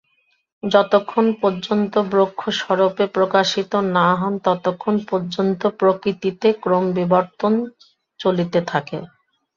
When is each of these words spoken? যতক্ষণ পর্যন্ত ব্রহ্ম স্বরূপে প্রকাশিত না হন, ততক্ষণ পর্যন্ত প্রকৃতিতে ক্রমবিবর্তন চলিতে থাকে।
যতক্ষণ 0.63 1.25
পর্যন্ত 1.41 1.93
ব্রহ্ম 2.11 2.41
স্বরূপে 2.59 3.03
প্রকাশিত 3.15 3.71
না 3.95 4.07
হন, 4.15 4.33
ততক্ষণ 4.45 4.95
পর্যন্ত 5.09 5.61
প্রকৃতিতে 5.79 6.47
ক্রমবিবর্তন 6.63 7.53
চলিতে 8.19 8.59
থাকে। 8.67 8.97